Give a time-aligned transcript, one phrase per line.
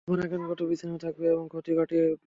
[0.07, 2.19] তোমরা এখনকার মতো বিশ্রামে থাকবে এবং ক্ষতি কাটিয়ে উঠবে।